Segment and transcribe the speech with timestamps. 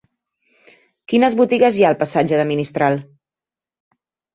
[1.13, 3.03] Quines botigues hi ha al passatge de Ministral?